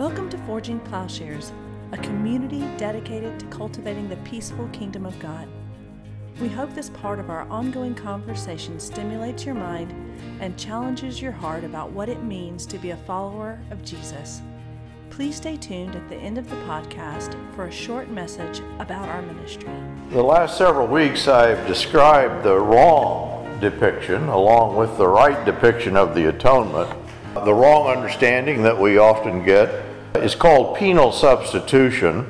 [0.00, 1.52] Welcome to Forging Plowshares,
[1.92, 5.46] a community dedicated to cultivating the peaceful kingdom of God.
[6.40, 9.92] We hope this part of our ongoing conversation stimulates your mind
[10.40, 14.40] and challenges your heart about what it means to be a follower of Jesus.
[15.10, 19.20] Please stay tuned at the end of the podcast for a short message about our
[19.20, 19.68] ministry.
[20.12, 26.14] The last several weeks, I've described the wrong depiction along with the right depiction of
[26.14, 26.88] the atonement.
[27.34, 32.24] The wrong understanding that we often get is called penal substitution.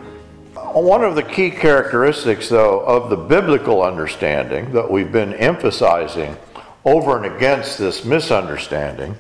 [0.55, 6.37] One of the key characteristics, though, of the biblical understanding that we've been emphasizing
[6.85, 9.17] over and against this misunderstanding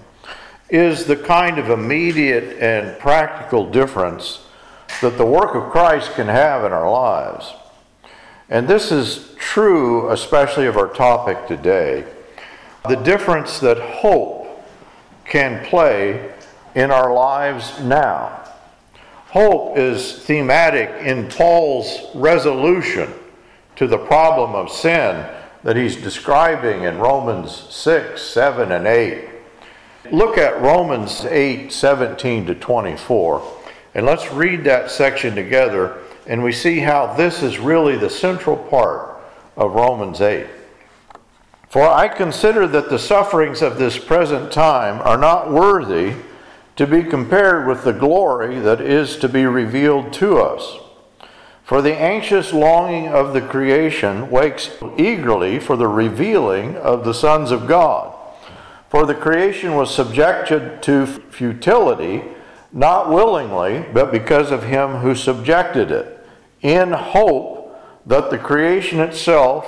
[0.68, 4.46] is the kind of immediate and practical difference
[5.00, 7.52] that the work of Christ can have in our lives.
[8.48, 12.04] And this is true, especially of our topic today
[12.88, 14.64] the difference that hope
[15.24, 16.32] can play
[16.74, 18.42] in our lives now.
[19.30, 23.14] Hope is thematic in Paul's resolution
[23.76, 25.24] to the problem of sin
[25.62, 29.28] that he's describing in Romans 6, 7, and 8.
[30.10, 33.58] Look at Romans 8, 17 to 24,
[33.94, 38.56] and let's read that section together, and we see how this is really the central
[38.56, 39.16] part
[39.56, 40.48] of Romans 8.
[41.68, 46.16] For I consider that the sufferings of this present time are not worthy
[46.80, 50.78] to be compared with the glory that is to be revealed to us.
[51.62, 57.50] For the anxious longing of the creation wakes eagerly for the revealing of the sons
[57.50, 58.16] of God.
[58.88, 62.22] For the creation was subjected to futility,
[62.72, 66.26] not willingly, but because of him who subjected it,
[66.62, 69.66] in hope that the creation itself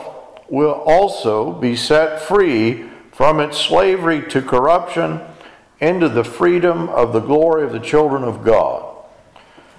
[0.48, 5.20] will also be set free from its slavery to corruption
[5.83, 8.88] into the freedom of the glory of the children of God.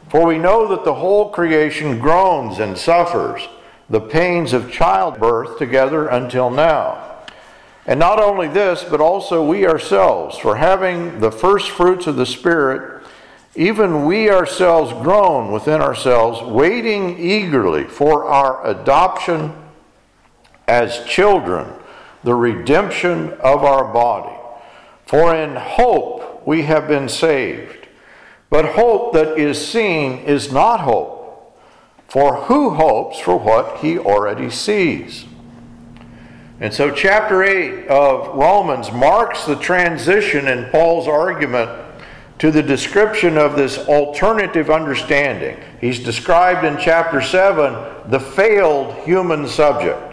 [0.10, 3.48] For we know that the whole creation groans and suffers
[3.90, 7.24] the pains of childbirth together until now.
[7.86, 12.26] And not only this, but also we ourselves, for having the first fruits of the
[12.26, 13.02] Spirit,
[13.56, 19.54] even we ourselves groan within ourselves, waiting eagerly for our adoption
[20.68, 21.68] as children,
[22.26, 24.43] the redemption of our body.
[25.06, 27.88] For in hope we have been saved.
[28.50, 31.60] But hope that is seen is not hope.
[32.08, 35.26] For who hopes for what he already sees?
[36.60, 41.72] And so, chapter 8 of Romans marks the transition in Paul's argument
[42.38, 45.58] to the description of this alternative understanding.
[45.82, 50.13] He's described in chapter 7 the failed human subject.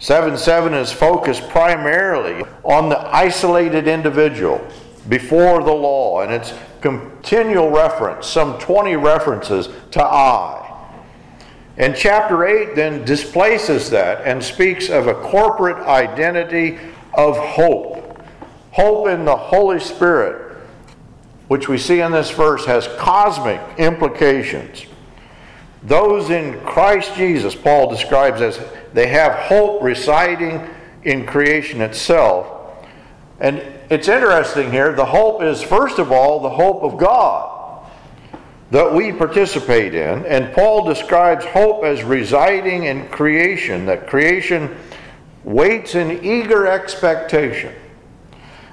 [0.00, 4.66] 7 7 is focused primarily on the isolated individual
[5.10, 10.56] before the law, and it's continual reference, some 20 references to I.
[11.76, 16.78] And chapter 8 then displaces that and speaks of a corporate identity
[17.12, 18.22] of hope.
[18.72, 20.56] Hope in the Holy Spirit,
[21.48, 24.86] which we see in this verse, has cosmic implications.
[25.82, 28.60] Those in Christ Jesus, Paul describes as
[28.92, 30.68] they have hope residing
[31.04, 32.46] in creation itself.
[33.38, 33.58] And
[33.88, 37.86] it's interesting here, the hope is, first of all, the hope of God
[38.70, 40.24] that we participate in.
[40.26, 44.76] And Paul describes hope as residing in creation, that creation
[45.42, 47.74] waits in eager expectation.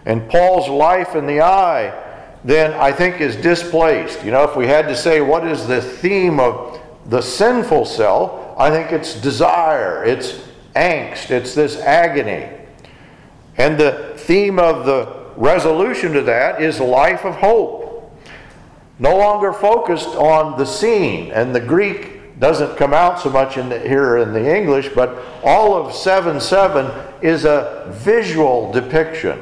[0.05, 2.03] And Paul's life in the eye,
[2.43, 4.23] then, I think, is displaced.
[4.23, 8.57] You know, if we had to say what is the theme of the sinful self,
[8.57, 10.41] I think it's desire, it's
[10.75, 12.49] angst, it's this agony.
[13.57, 17.85] And the theme of the resolution to that is life of hope.
[18.99, 23.69] No longer focused on the scene, and the Greek doesn't come out so much in
[23.69, 26.91] the, here in the English, but all of 7 7
[27.21, 29.41] is a visual depiction.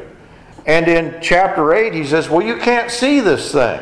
[0.65, 3.79] And in chapter 8, he says, Well, you can't see this thing.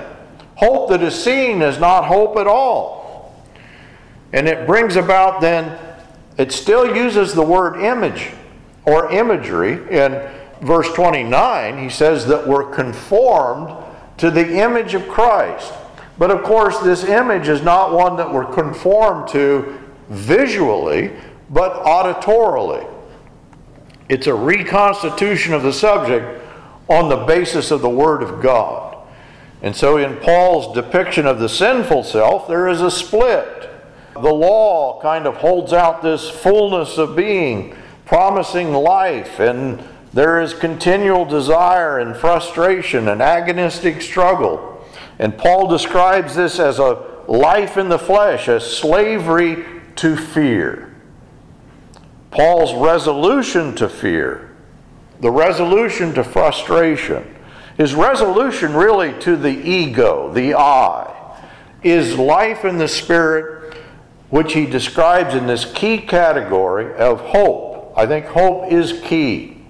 [0.56, 3.03] Hope that is seen is not hope at all.
[4.34, 5.80] And it brings about then,
[6.38, 8.32] it still uses the word image
[8.86, 9.74] or imagery.
[9.96, 10.30] In
[10.62, 13.72] verse 29, he says that we're conformed
[14.18, 15.72] to the image of Christ.
[16.18, 21.12] But of course, this image is not one that we're conformed to visually,
[21.50, 22.90] but auditorily.
[24.10, 26.42] It's a reconstitution of the subject
[26.90, 28.98] on the basis of the Word of God.
[29.62, 33.70] And so, in Paul's depiction of the sinful self, there is a split.
[34.14, 37.76] The law kind of holds out this fullness of being,
[38.06, 39.84] promising life, and
[40.14, 44.86] there is continual desire and frustration and agonistic struggle.
[45.18, 49.66] And Paul describes this as a life in the flesh, a slavery
[49.96, 50.94] to fear.
[52.30, 54.56] Paul's resolution to fear,
[55.20, 57.36] the resolution to frustration,
[57.78, 61.40] his resolution really to the ego, the I,
[61.84, 63.63] is life in the spirit,
[64.34, 67.94] which he describes in this key category of hope.
[67.96, 69.62] I think hope is key.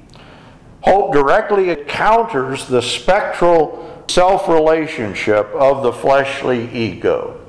[0.80, 7.42] Hope directly counters the spectral self relationship of the fleshly ego.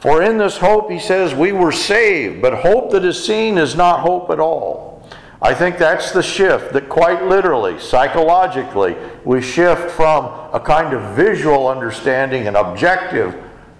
[0.00, 3.74] For in this hope, he says, we were saved, but hope that is seen is
[3.74, 5.08] not hope at all.
[5.40, 11.16] I think that's the shift that quite literally, psychologically, we shift from a kind of
[11.16, 13.34] visual understanding, an objective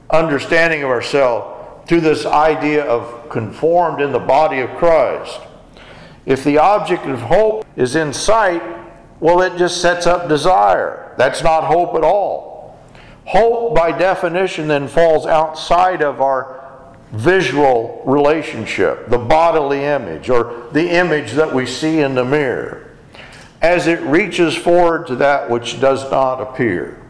[0.09, 1.59] understanding of ourselves,
[1.89, 5.41] to this idea of conformed in the body of Christ.
[6.27, 8.63] If the object of hope is in sight,
[9.21, 11.15] well, it just sets up desire.
[11.17, 12.79] That's not hope at all.
[13.25, 16.61] Hope, by definition, then falls outside of our
[17.13, 22.91] visual relationship, the bodily image, or the image that we see in the mirror,
[23.61, 27.01] as it reaches forward to that which does not appear.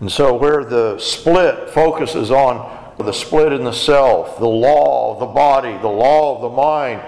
[0.00, 5.20] And so, where the split focuses on the split in the self, the law of
[5.20, 7.02] the body, the law of the mind,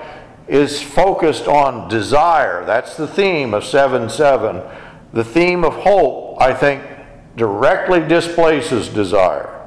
[0.49, 2.65] is focused on desire.
[2.65, 4.63] That's the theme of 7 7.
[5.13, 6.83] The theme of hope, I think,
[7.37, 9.59] directly displaces desire.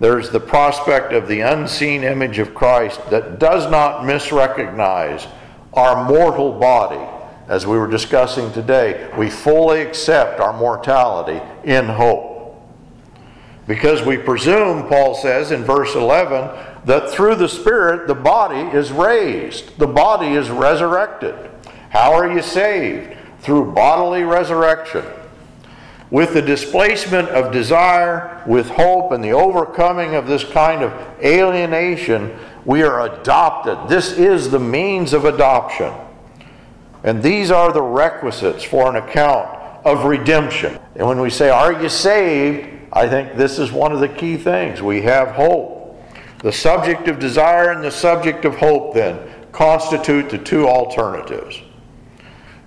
[0.00, 5.28] There's the prospect of the unseen image of Christ that does not misrecognize
[5.74, 7.04] our mortal body.
[7.48, 12.27] As we were discussing today, we fully accept our mortality in hope.
[13.68, 18.90] Because we presume, Paul says in verse 11, that through the Spirit the body is
[18.90, 21.34] raised, the body is resurrected.
[21.90, 23.14] How are you saved?
[23.40, 25.04] Through bodily resurrection.
[26.10, 30.92] With the displacement of desire, with hope, and the overcoming of this kind of
[31.22, 33.90] alienation, we are adopted.
[33.90, 35.92] This is the means of adoption.
[37.04, 39.46] And these are the requisites for an account
[39.84, 40.78] of redemption.
[40.96, 42.77] And when we say, Are you saved?
[42.92, 44.82] I think this is one of the key things.
[44.82, 45.76] We have hope.
[46.42, 49.18] The subject of desire and the subject of hope, then,
[49.52, 51.60] constitute the two alternatives.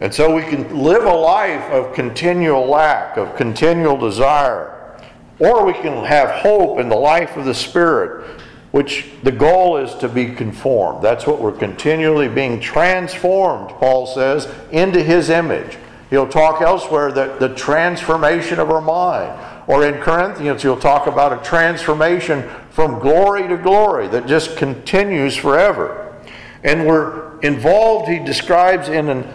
[0.01, 4.99] And so we can live a life of continual lack, of continual desire,
[5.39, 8.41] or we can have hope in the life of the Spirit,
[8.71, 11.03] which the goal is to be conformed.
[11.03, 15.77] That's what we're continually being transformed, Paul says, into His image.
[16.09, 19.39] He'll talk elsewhere that the transformation of our mind.
[19.71, 25.37] Or in Corinthians, he'll talk about a transformation from glory to glory that just continues
[25.37, 26.13] forever.
[26.61, 29.33] And we're involved, he describes, in an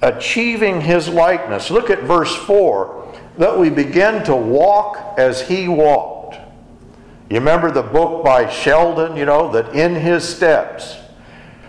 [0.00, 1.68] achieving his likeness.
[1.68, 6.36] Look at verse 4 that we begin to walk as he walked.
[7.28, 10.96] You remember the book by Sheldon, you know, that in his steps,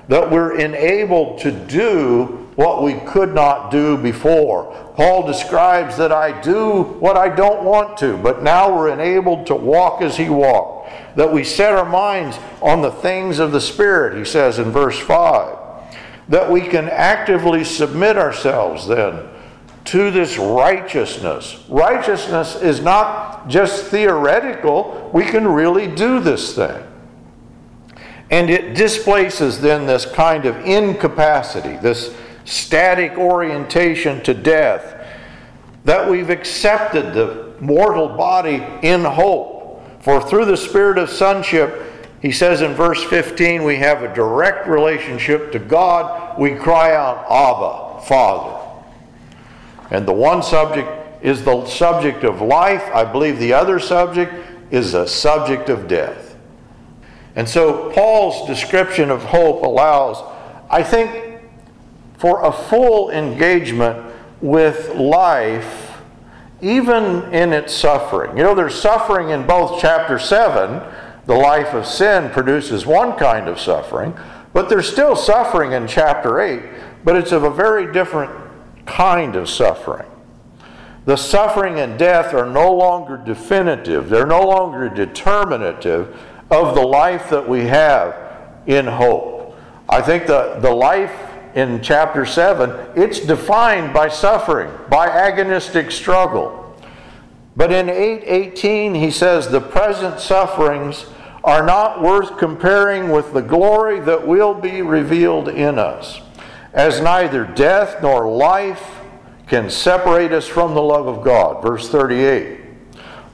[0.07, 4.71] that we're enabled to do what we could not do before.
[4.95, 9.55] Paul describes that I do what I don't want to, but now we're enabled to
[9.55, 10.91] walk as he walked.
[11.15, 14.99] That we set our minds on the things of the Spirit, he says in verse
[14.99, 15.57] 5.
[16.29, 19.29] That we can actively submit ourselves then
[19.85, 21.63] to this righteousness.
[21.67, 26.83] Righteousness is not just theoretical, we can really do this thing.
[28.31, 35.05] And it displaces then this kind of incapacity, this static orientation to death,
[35.85, 39.81] that we've accepted the mortal body in hope.
[40.01, 41.81] For through the spirit of sonship,
[42.21, 46.39] he says in verse 15, we have a direct relationship to God.
[46.39, 48.59] We cry out, Abba, Father.
[49.91, 50.89] And the one subject
[51.23, 52.83] is the subject of life.
[52.93, 54.33] I believe the other subject
[54.71, 56.35] is a subject of death.
[57.35, 60.17] And so Paul's description of hope allows,
[60.69, 61.22] I think,
[62.17, 65.97] for a full engagement with life,
[66.61, 68.37] even in its suffering.
[68.37, 70.81] You know, there's suffering in both chapter 7.
[71.25, 74.13] The life of sin produces one kind of suffering,
[74.51, 76.61] but there's still suffering in chapter 8,
[77.03, 78.31] but it's of a very different
[78.85, 80.07] kind of suffering.
[81.05, 86.17] The suffering and death are no longer definitive, they're no longer determinative
[86.49, 88.15] of the life that we have
[88.65, 89.57] in hope.
[89.89, 91.11] I think the, the life
[91.55, 96.75] in chapter 7, it's defined by suffering, by agonistic struggle.
[97.55, 101.05] But in 8:18 he says the present sufferings
[101.43, 106.21] are not worth comparing with the glory that will be revealed in us,
[106.73, 109.01] as neither death nor life
[109.47, 111.61] can separate us from the love of God.
[111.61, 112.61] Verse 38.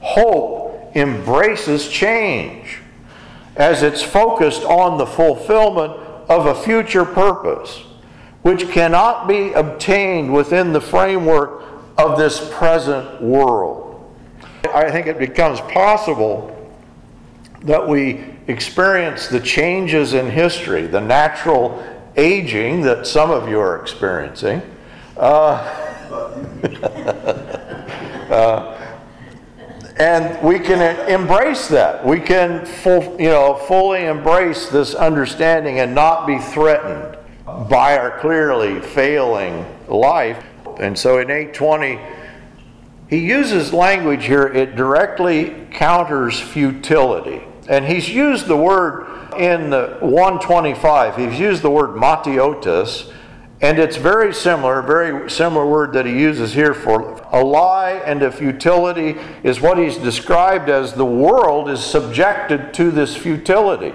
[0.00, 2.80] Hope embraces change
[3.56, 5.92] as it's focused on the fulfillment
[6.28, 7.84] of a future purpose,
[8.42, 11.62] which cannot be obtained within the framework
[11.98, 13.86] of this present world.
[14.74, 16.56] I think it becomes possible
[17.62, 21.84] that we experience the changes in history, the natural
[22.16, 24.62] aging that some of you are experiencing.
[25.16, 25.76] Uh,
[28.30, 28.76] uh,
[29.98, 30.80] and we can
[31.10, 32.04] embrace that.
[32.04, 37.18] We can, full, you know, fully embrace this understanding and not be threatened
[37.68, 40.44] by our clearly failing life.
[40.78, 42.00] And so in 820,
[43.08, 47.42] he uses language here, it directly counters futility.
[47.68, 53.12] And he's used the word in 125, he's used the word mataiotes,
[53.60, 58.22] and it's very similar, very similar word that he uses here for a lie and
[58.22, 63.92] a futility is what he's described as the world is subjected to this futility.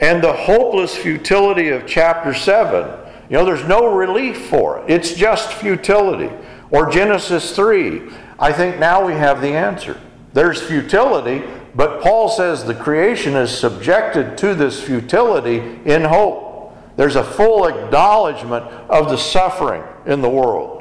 [0.00, 2.88] And the hopeless futility of chapter 7,
[3.28, 4.90] you know, there's no relief for it.
[4.90, 6.32] It's just futility.
[6.70, 10.00] Or Genesis 3, I think now we have the answer.
[10.32, 16.76] There's futility, but Paul says the creation is subjected to this futility in hope.
[16.96, 20.78] There's a full acknowledgement of the suffering in the world.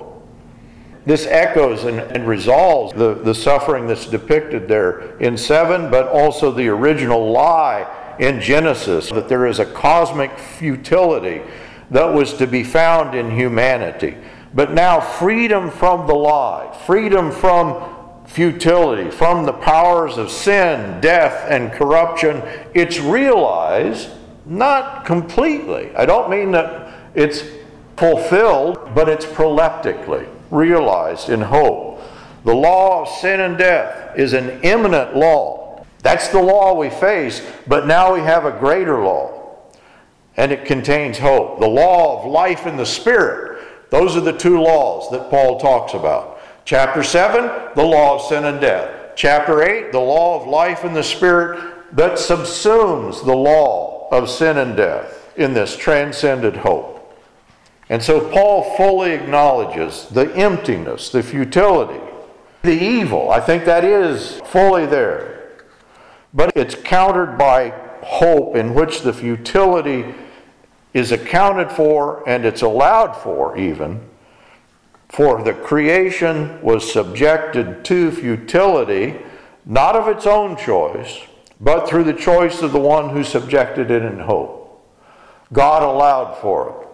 [1.06, 6.52] This echoes and, and, resolves the, the suffering that's depicted there in 7, but also
[6.52, 7.88] the original lie
[8.20, 11.42] in Genesis that there is a cosmic futility
[11.92, 14.18] that was to be found in humanity.
[14.54, 17.96] But now, freedom from the lie, freedom from
[18.26, 22.42] futility, from the powers of sin, death, and corruption,
[22.74, 24.10] it's realized
[24.46, 25.94] not completely.
[25.96, 27.44] I don't mean that it's
[27.98, 32.02] fulfilled, but it's proleptically realized in hope.
[32.46, 35.57] The law of sin and death is an imminent law.
[36.04, 39.58] That's the law we face, but now we have a greater law,
[40.38, 41.60] and it contains hope.
[41.60, 45.94] The law of life in the Spirit, those are the two laws that Paul talks
[45.94, 46.40] about.
[46.66, 49.14] Chapter 7, the law of sin and death.
[49.16, 54.58] Chapter 8, the law of life in the Spirit that subsumes the law of sin
[54.58, 56.94] and death in this transcended hope.
[57.90, 62.02] And so Paul fully acknowledges the emptiness, the futility,
[62.64, 63.32] the evil.
[63.32, 65.37] I think that is fully there.
[66.38, 70.14] But it's countered by hope in which the futility
[70.94, 74.08] is accounted for and it's allowed for, even
[75.10, 79.18] for the creation was subjected to futility,
[79.66, 81.22] not of its own choice,
[81.60, 84.88] but through the choice of the one who subjected it in hope.
[85.52, 86.88] God allowed for it.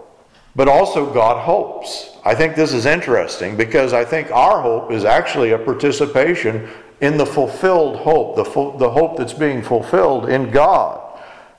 [0.56, 2.12] But also, God hopes.
[2.24, 6.70] I think this is interesting because I think our hope is actually a participation
[7.04, 11.02] in the fulfilled hope, the, fu- the hope that's being fulfilled in God.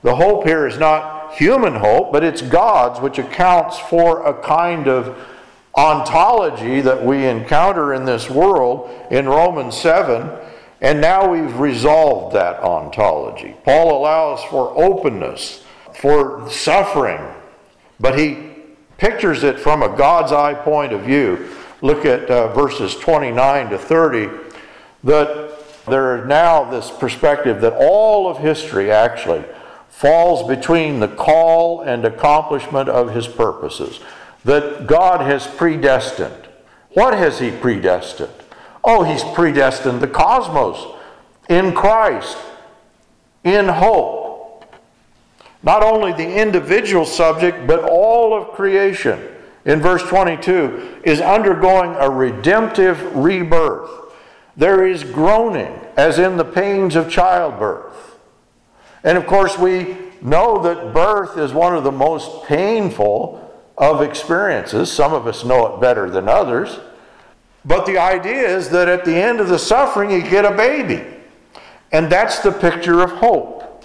[0.01, 4.87] The hope here is not human hope, but it's God's, which accounts for a kind
[4.87, 5.15] of
[5.77, 10.31] ontology that we encounter in this world in Romans 7,
[10.81, 13.55] and now we've resolved that ontology.
[13.63, 17.21] Paul allows for openness, for suffering,
[17.99, 18.49] but he
[18.97, 21.49] pictures it from a God's eye point of view.
[21.83, 24.44] Look at uh, verses 29 to 30,
[25.05, 25.51] that
[25.85, 29.43] there is now this perspective that all of history actually
[29.87, 34.01] falls between the call and accomplishment of his purposes
[34.45, 36.47] that God has predestined.
[36.93, 38.31] What has He predestined?
[38.83, 40.95] Oh, He's predestined the cosmos
[41.49, 42.37] in Christ,
[43.43, 44.65] in hope.
[45.61, 49.19] Not only the individual subject, but all of creation,
[49.65, 53.89] in verse 22, is undergoing a redemptive rebirth.
[54.57, 58.17] There is groaning, as in the pains of childbirth.
[59.03, 63.41] And of course, we know that birth is one of the most painful
[63.77, 64.91] of experiences.
[64.91, 66.79] Some of us know it better than others.
[67.65, 71.03] But the idea is that at the end of the suffering, you get a baby.
[71.91, 73.83] And that's the picture of hope.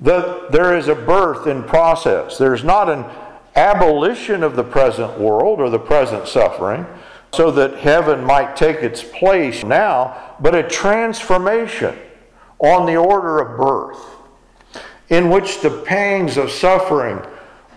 [0.00, 2.36] That there is a birth in process.
[2.36, 3.04] There's not an
[3.54, 6.86] abolition of the present world or the present suffering
[7.36, 11.96] so that heaven might take its place now, but a transformation
[12.58, 14.16] on the order of birth
[15.10, 17.20] in which the pangs of suffering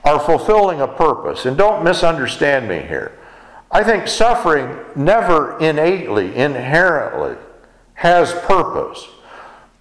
[0.05, 1.45] are fulfilling a purpose.
[1.45, 3.19] And don't misunderstand me here.
[3.69, 7.35] I think suffering never innately, inherently
[7.95, 9.07] has purpose.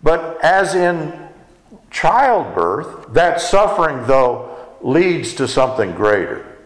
[0.02, 1.28] But as in
[1.90, 6.57] childbirth, that suffering, though, leads to something greater.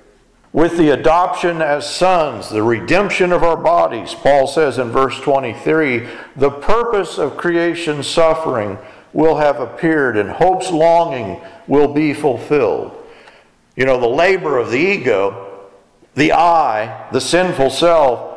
[0.52, 4.14] With the adoption as sons, the redemption of our bodies.
[4.14, 6.06] Paul says in verse 23
[6.36, 8.78] the purpose of creation suffering
[9.12, 12.96] will have appeared, and hope's longing will be fulfilled.
[13.76, 15.68] You know, the labor of the ego,
[16.14, 18.32] the I, the sinful self,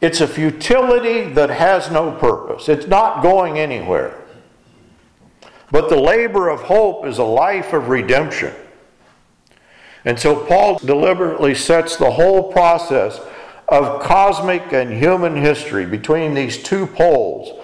[0.00, 2.68] it's a futility that has no purpose.
[2.68, 4.22] It's not going anywhere.
[5.70, 8.54] But the labor of hope is a life of redemption.
[10.06, 13.20] And so Paul deliberately sets the whole process
[13.68, 17.60] of cosmic and human history between these two poles,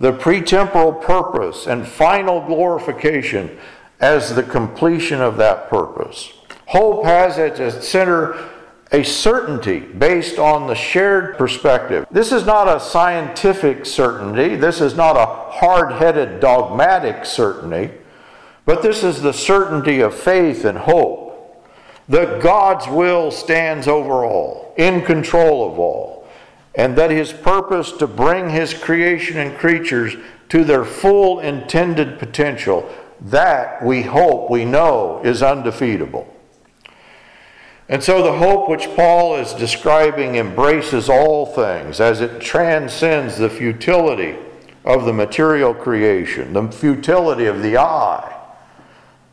[0.00, 3.58] the pretemporal purpose and final glorification,
[4.00, 6.32] as the completion of that purpose.
[6.66, 8.48] Hope has at its center
[8.90, 12.06] a certainty based on the shared perspective.
[12.10, 17.92] This is not a scientific certainty, this is not a hard headed dogmatic certainty,
[18.64, 21.21] but this is the certainty of faith and hope
[22.08, 26.28] that God's will stands over all, in control of all,
[26.74, 30.16] and that his purpose to bring his creation and creatures
[30.48, 32.88] to their full intended potential,
[33.20, 36.28] that we hope, we know, is undefeatable.
[37.88, 43.50] And so the hope which Paul is describing embraces all things as it transcends the
[43.50, 44.36] futility
[44.84, 48.41] of the material creation, the futility of the I,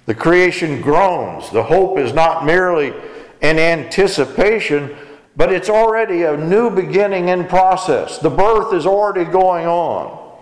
[0.10, 1.52] the creation groans.
[1.52, 2.96] The hope is not merely
[3.44, 4.98] an anticipation,
[5.38, 8.18] but it's already a new beginning in process.
[8.18, 10.40] The birth is already going on.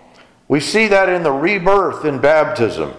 [0.48, 2.94] We see that in the rebirth in baptism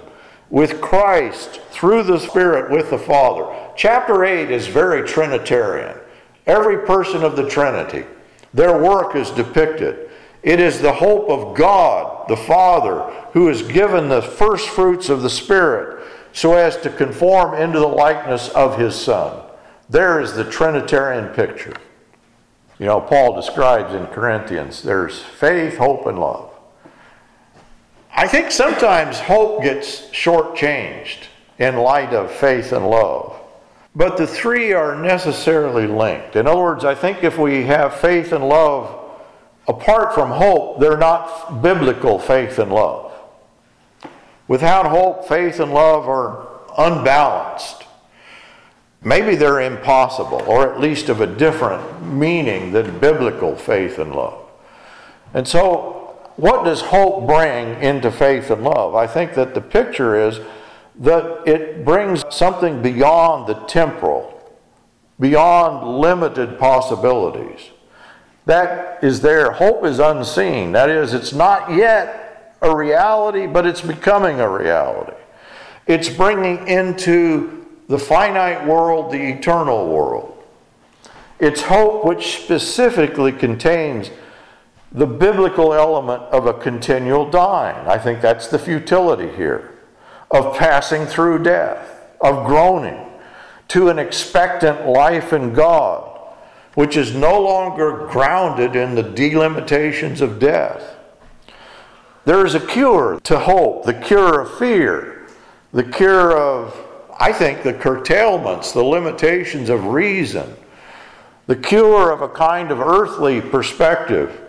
[0.52, 3.52] with Christ through the Spirit with the Father.
[3.76, 5.98] Chapter 8 is very Trinitarian.
[6.46, 8.06] Every person of the Trinity,
[8.54, 10.12] their work is depicted.
[10.44, 13.02] It is the hope of God, the Father,
[13.34, 15.96] who has given the first fruits of the Spirit
[16.34, 19.42] so as to conform into the likeness of his Son.
[19.90, 21.74] There is the Trinitarian picture.
[22.78, 26.52] You know, Paul describes in Corinthians there's faith, hope, and love.
[28.16, 31.28] I think sometimes hope gets shortchanged
[31.58, 33.36] in light of faith and love.
[33.96, 36.36] But the three are necessarily linked.
[36.36, 38.96] In other words, I think if we have faith and love
[39.68, 43.09] apart from hope, they're not biblical faith and love.
[44.50, 47.86] Without hope, faith and love are unbalanced.
[49.04, 54.44] Maybe they're impossible, or at least of a different meaning than biblical faith and love.
[55.36, 58.96] And so, what does hope bring into faith and love?
[58.96, 60.40] I think that the picture is
[61.00, 64.34] that it brings something beyond the temporal,
[65.20, 67.70] beyond limited possibilities.
[68.46, 69.52] That is there.
[69.52, 70.72] Hope is unseen.
[70.72, 72.29] That is, it's not yet
[72.62, 75.18] a reality, but it's becoming a reality.
[75.88, 80.36] It's bringing into the finite world the eternal world.
[81.40, 84.12] It's hope which specifically contains
[84.92, 87.88] the biblical element of a continual dying.
[87.88, 89.76] I think that's the futility here
[90.32, 93.06] of passing through death, of groaning
[93.70, 96.20] to an expectant life in God,
[96.76, 100.98] which is no longer grounded in the delimitations of death.
[102.26, 105.28] There is a cure to hope, the cure of fear,
[105.72, 106.76] the cure of,
[107.20, 110.56] I think, the curtailments, the limitations of reason,
[111.48, 114.42] the cure of a kind of earthly perspective,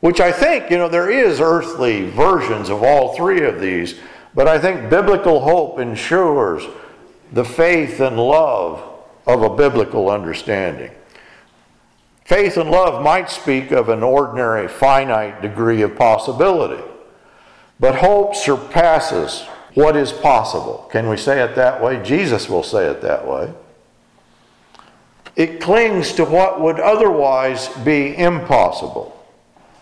[0.00, 3.98] which I think, you know, there is earthly versions of all three of these,
[4.34, 6.64] but I think biblical hope ensures
[7.32, 8.82] the faith and love
[9.26, 10.90] of a biblical understanding.
[12.24, 16.82] Faith and love might speak of an ordinary, finite degree of possibility,
[17.78, 20.88] but hope surpasses what is possible.
[20.90, 22.02] Can we say it that way?
[22.02, 23.52] Jesus will say it that way.
[25.36, 29.10] It clings to what would otherwise be impossible.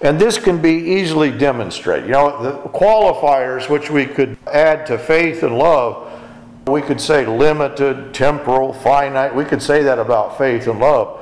[0.00, 2.06] And this can be easily demonstrated.
[2.06, 6.10] You know, the qualifiers which we could add to faith and love,
[6.66, 9.32] we could say limited, temporal, finite.
[9.32, 11.21] We could say that about faith and love.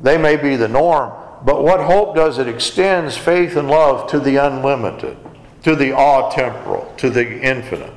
[0.00, 1.12] They may be the norm,
[1.44, 5.16] but what hope does, it extends faith and love to the unlimited,
[5.62, 7.92] to the all temporal, to the infinite.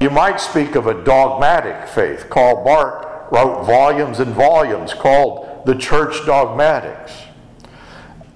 [0.00, 2.28] You might speak of a dogmatic faith.
[2.28, 7.12] Karl Barth wrote volumes and volumes called The Church Dogmatics.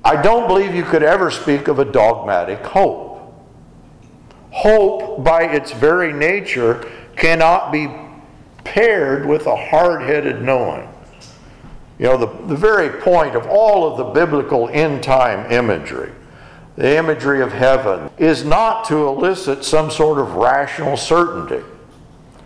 [0.04, 3.34] I don't believe you could ever speak of a dogmatic hope.
[4.52, 7.88] Hope, by its very nature, cannot be
[8.62, 10.88] paired with a hard headed knowing.
[11.98, 16.12] You know, the, the very point of all of the biblical end time imagery,
[16.76, 21.64] the imagery of heaven, is not to elicit some sort of rational certainty.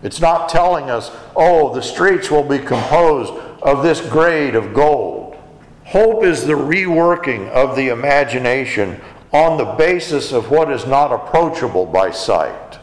[0.02, 3.32] It's not telling us, oh, the streets will be composed
[3.62, 5.36] of this grade of gold.
[5.84, 9.00] Hope is the reworking of the imagination
[9.32, 12.78] on the basis of what is not approachable by sight.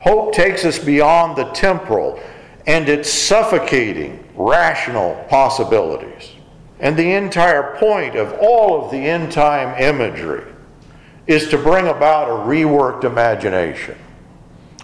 [0.00, 2.20] Hope takes us beyond the temporal
[2.66, 6.30] and its suffocating rational possibilities.
[6.80, 10.44] And the entire point of all of the end time imagery
[11.26, 13.98] is to bring about a reworked imagination.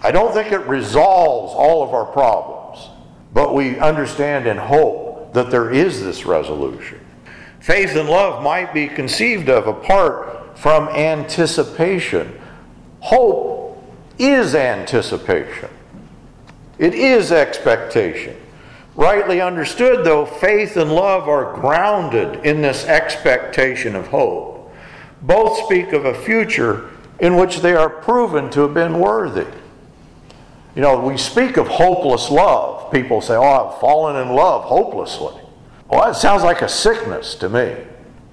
[0.03, 2.89] I don't think it resolves all of our problems,
[3.33, 6.99] but we understand and hope that there is this resolution.
[7.59, 12.39] Faith and love might be conceived of apart from anticipation.
[12.99, 13.81] Hope
[14.19, 15.69] is anticipation,
[16.77, 18.35] it is expectation.
[18.95, 24.73] Rightly understood, though, faith and love are grounded in this expectation of hope.
[25.21, 29.47] Both speak of a future in which they are proven to have been worthy.
[30.75, 32.91] You know, we speak of hopeless love.
[32.91, 35.41] People say, Oh, I've fallen in love hopelessly.
[35.89, 37.75] Well, that sounds like a sickness to me.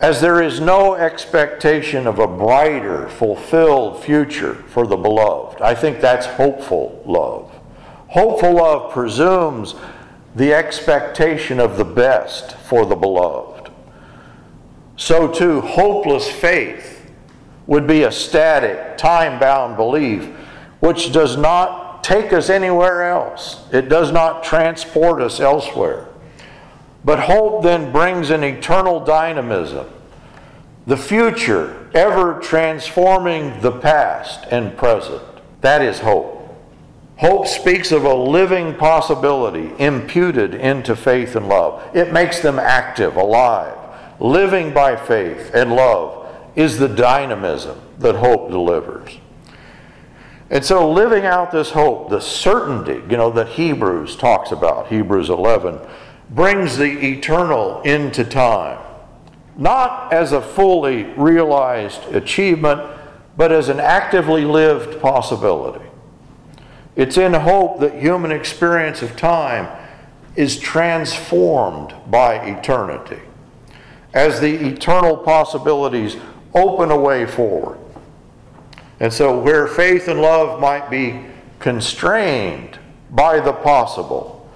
[0.01, 5.61] As there is no expectation of a brighter, fulfilled future for the beloved.
[5.61, 7.53] I think that's hopeful love.
[8.09, 9.77] Hopeful love presumes
[10.35, 13.71] the expectation of the best for the beloved.
[14.97, 17.11] So, too, hopeless faith
[17.67, 20.29] would be a static, time bound belief
[20.81, 26.09] which does not take us anywhere else, it does not transport us elsewhere.
[27.05, 29.87] But hope then brings an eternal dynamism,
[30.87, 35.23] the future ever transforming the past and present.
[35.61, 36.32] That is hope.
[37.23, 41.81] Hope speaks of a living possibility imputed into faith and love.
[41.95, 43.79] It makes them active, alive.
[44.19, 49.19] Living by faith and love is the dynamism that hope delivers.
[50.51, 55.31] And so, living out this hope, the certainty, you know, that Hebrews talks about, Hebrews
[55.31, 55.79] 11,
[56.31, 58.81] brings the eternal into time.
[59.57, 62.81] Not as a fully realized achievement,
[63.37, 65.87] but as an actively lived possibility.
[66.97, 69.69] It's in hope that human experience of time
[70.37, 73.21] is transformed by eternity
[74.15, 76.17] as the eternal possibilities
[76.55, 77.79] open a way forward.
[79.01, 81.25] And so, where faith and love might be
[81.59, 82.79] constrained
[83.11, 84.49] by the possible,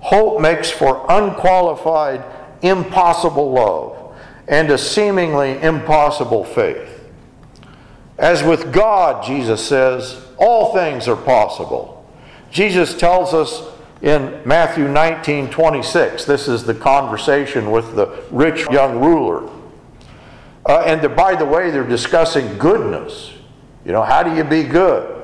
[0.00, 2.24] hope makes for unqualified,
[2.62, 4.02] impossible love
[4.48, 7.01] and a seemingly impossible faith.
[8.18, 12.04] As with God, Jesus says, all things are possible.
[12.50, 13.62] Jesus tells us
[14.02, 19.48] in Matthew 19 26, this is the conversation with the rich young ruler.
[20.66, 23.32] Uh, and the, by the way, they're discussing goodness.
[23.84, 25.22] You know, how do you be good?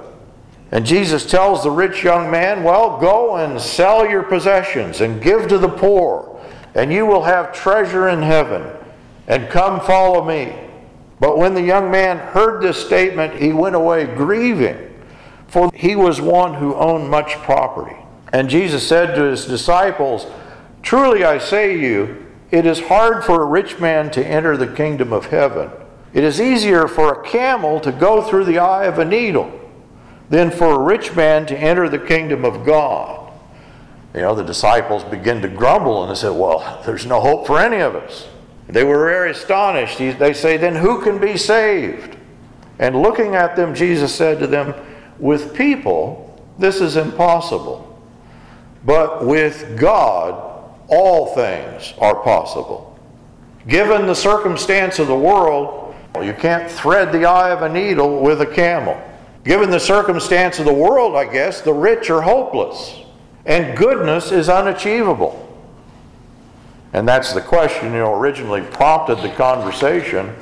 [0.70, 5.48] And Jesus tells the rich young man, Well, go and sell your possessions and give
[5.48, 6.40] to the poor,
[6.74, 8.64] and you will have treasure in heaven.
[9.26, 10.54] And come follow me.
[11.20, 14.88] But when the young man heard this statement, he went away grieving
[15.48, 17.96] for he was one who owned much property.
[18.32, 20.26] And Jesus said to his disciples,
[20.82, 24.72] Truly I say to you, it is hard for a rich man to enter the
[24.72, 25.70] kingdom of heaven.
[26.12, 29.52] It is easier for a camel to go through the eye of a needle
[30.30, 33.32] than for a rich man to enter the kingdom of God.
[34.14, 37.58] You know, the disciples begin to grumble and they said, Well, there's no hope for
[37.58, 38.28] any of us.
[38.68, 39.98] They were very astonished.
[39.98, 42.16] They say, Then who can be saved?
[42.78, 44.74] And looking at them, Jesus said to them,
[45.18, 47.84] with people, this is impossible.
[48.84, 52.98] But with God, all things are possible.
[53.66, 58.40] Given the circumstance of the world, you can't thread the eye of a needle with
[58.40, 59.00] a camel.
[59.44, 63.00] Given the circumstance of the world, I guess, the rich are hopeless.
[63.44, 65.44] And goodness is unachievable.
[66.92, 70.34] And that's the question, you know, originally prompted the conversation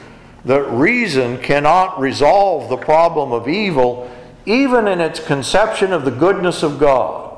[0.44, 4.10] that reason cannot resolve the problem of evil
[4.46, 7.36] even in its conception of the goodness of God.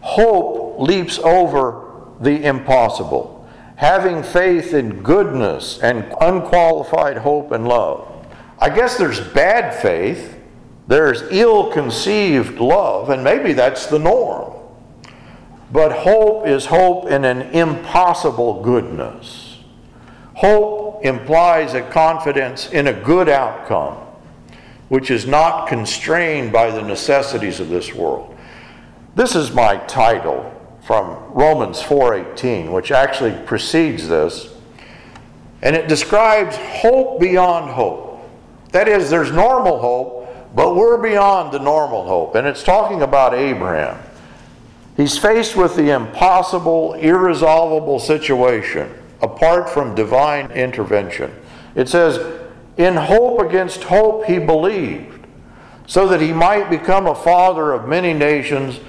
[0.00, 8.26] Hope leaps over the impossible, having faith in goodness and unqualified hope and love.
[8.58, 10.36] I guess there's bad faith,
[10.88, 14.57] there's ill conceived love, and maybe that's the norm.
[15.70, 19.58] But hope is hope in an impossible goodness.
[20.34, 23.98] Hope implies a confidence in a good outcome
[24.88, 28.34] which is not constrained by the necessities of this world.
[29.14, 30.50] This is my title
[30.82, 34.48] from Romans 4:18, which actually precedes this.
[35.60, 38.20] And it describes hope beyond hope.
[38.72, 42.34] That is there's normal hope, but we're beyond the normal hope.
[42.34, 43.98] And it's talking about Abraham.
[44.98, 51.32] He's faced with the impossible, irresolvable situation apart from divine intervention.
[51.76, 52.18] It says,
[52.76, 55.24] In hope against hope he believed,
[55.86, 58.80] so that he might become a father of many nations,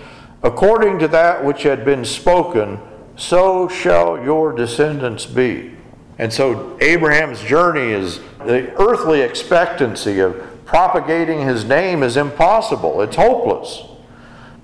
[0.41, 2.79] according to that which had been spoken,
[3.15, 5.75] so shall your descendants be.
[6.17, 13.15] And so Abraham's journey is the earthly expectancy of propagating his name is impossible, it's
[13.15, 13.88] hopeless.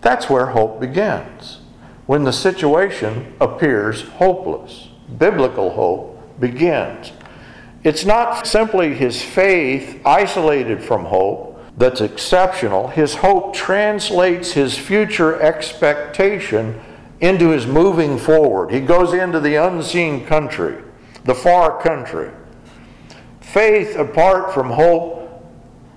[0.05, 1.61] That's where hope begins,
[2.05, 4.89] when the situation appears hopeless.
[5.17, 7.11] Biblical hope begins.
[7.83, 12.89] It's not simply his faith isolated from hope that's exceptional.
[12.89, 16.79] His hope translates his future expectation
[17.19, 18.71] into his moving forward.
[18.71, 20.83] He goes into the unseen country,
[21.23, 22.29] the far country.
[23.41, 25.25] Faith apart from hope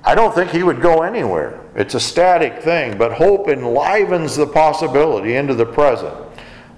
[0.02, 1.60] I don't think he would go anywhere.
[1.74, 6.14] It's a static thing, but hope enlivens the possibility into the present.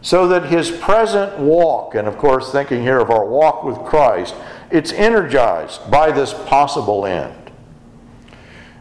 [0.03, 4.35] So that his present walk, and of course, thinking here of our walk with Christ,
[4.70, 7.50] it's energized by this possible end.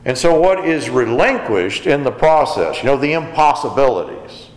[0.06, 4.48] And so, what is relinquished in the process, you know, the impossibilities,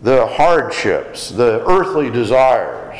[0.00, 2.98] the hardships, the earthly desires,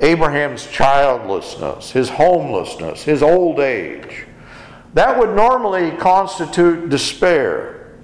[0.00, 4.26] Abraham's childlessness, his homelessness, his old age,
[4.94, 7.96] that would normally constitute despair.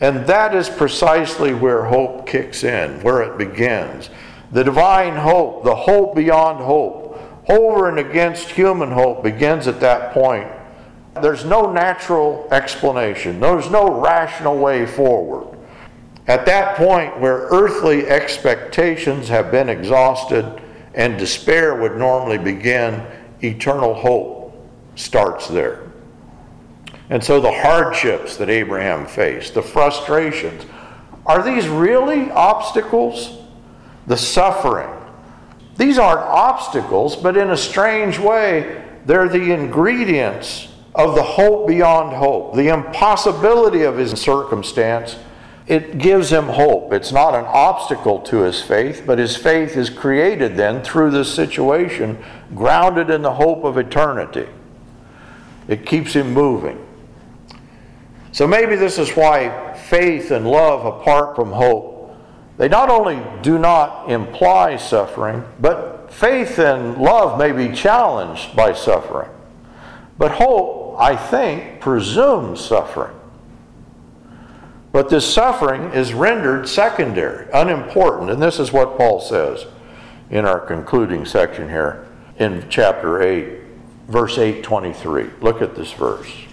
[0.00, 4.10] And that is precisely where hope kicks in, where it begins.
[4.52, 10.12] The divine hope, the hope beyond hope, over and against human hope begins at that
[10.12, 10.48] point.
[11.20, 15.58] There's no natural explanation, there's no rational way forward.
[16.28, 20.62] At that point, where earthly expectations have been exhausted
[20.94, 23.02] and despair would normally begin,
[23.42, 24.54] eternal hope
[24.94, 25.87] starts there.
[27.10, 30.64] And so the hardships that Abraham faced, the frustrations,
[31.24, 33.38] are these really obstacles?
[34.06, 34.90] The suffering.
[35.76, 42.16] These aren't obstacles, but in a strange way, they're the ingredients of the hope beyond
[42.16, 42.54] hope.
[42.54, 45.16] The impossibility of his circumstance,
[45.66, 46.92] it gives him hope.
[46.92, 51.32] It's not an obstacle to his faith, but his faith is created then through this
[51.32, 52.18] situation,
[52.54, 54.46] grounded in the hope of eternity.
[55.68, 56.87] It keeps him moving.
[58.32, 62.16] So maybe this is why faith and love apart from hope,
[62.56, 68.72] they not only do not imply suffering, but faith and love may be challenged by
[68.72, 69.30] suffering.
[70.18, 73.14] But hope, I think, presumes suffering.
[74.90, 78.30] But this suffering is rendered secondary, unimportant.
[78.30, 79.66] And this is what Paul says
[80.30, 83.60] in our concluding section here in chapter 8,
[84.08, 85.30] verse 823.
[85.40, 86.47] Look at this verse.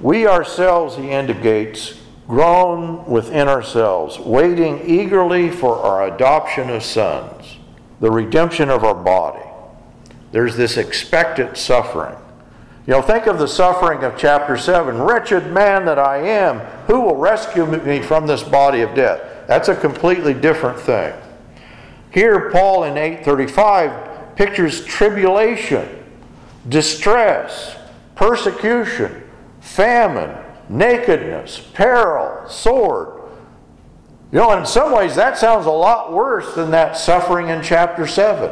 [0.00, 7.56] We ourselves, he indicates, groan within ourselves, waiting eagerly for our adoption of sons,
[8.00, 9.44] the redemption of our body.
[10.30, 12.16] There's this expectant suffering.
[12.86, 15.00] You know, think of the suffering of chapter 7.
[15.00, 19.46] Wretched man that I am, who will rescue me from this body of death?
[19.46, 21.14] That's a completely different thing.
[22.10, 26.04] Here, Paul in 835 pictures tribulation,
[26.68, 27.76] distress,
[28.14, 29.22] persecution,
[29.68, 30.36] famine,
[30.68, 33.22] nakedness, peril, sword.
[34.32, 38.06] You know, in some ways, that sounds a lot worse than that suffering in chapter
[38.06, 38.50] 7.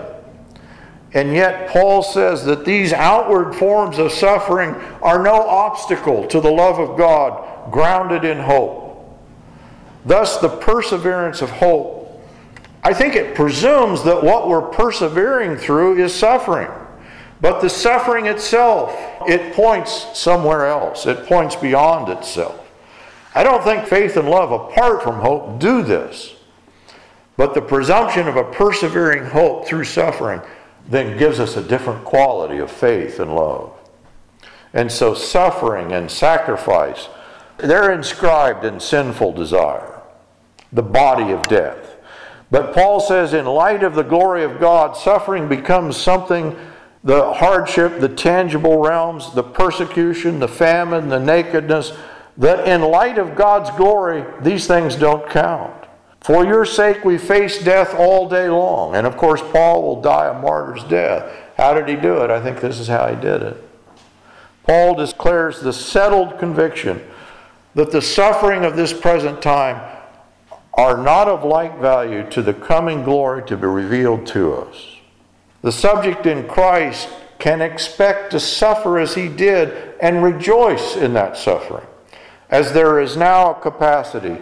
[1.12, 6.50] And yet, Paul says that these outward forms of suffering are no obstacle to the
[6.50, 8.84] love of God grounded in hope.
[10.04, 12.22] Thus, the perseverance of hope,
[12.82, 16.68] I think it presumes that what we're persevering through is suffering.
[17.40, 18.94] But the suffering itself,
[19.28, 21.06] it points somewhere else.
[21.06, 22.62] It points beyond itself.
[23.34, 26.34] I don't think faith and love, apart from hope, do this.
[27.36, 30.40] But the presumption of a persevering hope through suffering
[30.88, 33.72] then gives us a different quality of faith and love.
[34.72, 37.08] And so, suffering and sacrifice,
[37.58, 40.00] they're inscribed in sinful desire,
[40.72, 41.96] the body of death.
[42.50, 46.56] But Paul says, in light of the glory of God, suffering becomes something
[47.06, 51.92] the hardship, the tangible realms, the persecution, the famine, the nakedness,
[52.36, 55.72] that in light of God's glory, these things don't count.
[56.20, 58.96] For your sake, we face death all day long.
[58.96, 61.32] And of course, Paul will die a martyr's death.
[61.56, 62.30] How did he do it?
[62.30, 63.62] I think this is how he did it.
[64.64, 67.00] Paul declares the settled conviction
[67.76, 69.80] that the suffering of this present time
[70.74, 74.95] are not of like value to the coming glory to be revealed to us.
[75.66, 77.08] The subject in Christ
[77.40, 81.84] can expect to suffer as he did and rejoice in that suffering,
[82.48, 84.40] as there is now a capacity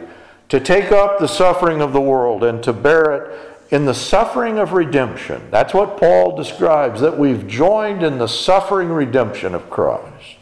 [0.51, 4.59] to take up the suffering of the world and to bear it in the suffering
[4.59, 5.41] of redemption.
[5.51, 10.37] That's what Paul describes, that we've joined in the suffering redemption of Christ.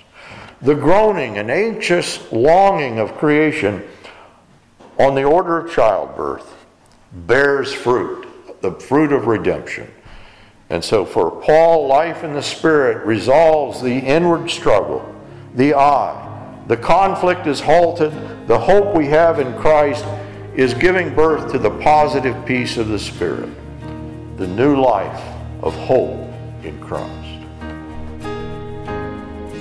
[0.63, 3.85] The groaning and anxious longing of creation
[4.99, 6.53] on the order of childbirth
[7.13, 8.27] bears fruit,
[8.63, 9.89] the fruit of redemption.
[10.73, 15.05] And so for Paul, life in the Spirit resolves the inward struggle,
[15.55, 16.63] the I.
[16.67, 18.11] The conflict is halted.
[18.49, 20.03] The hope we have in Christ
[20.55, 23.51] is giving birth to the positive peace of the Spirit,
[24.39, 25.23] the new life
[25.63, 26.33] of hope
[26.63, 27.45] in Christ.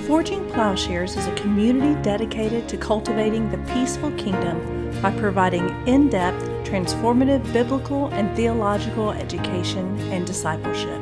[0.06, 6.42] Forging Plowshares is a community dedicated to cultivating the peaceful kingdom by providing in depth,
[6.64, 11.01] transformative biblical and theological education and discipleship.